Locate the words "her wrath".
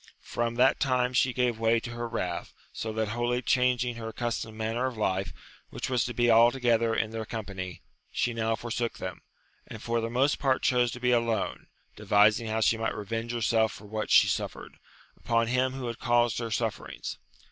1.91-2.55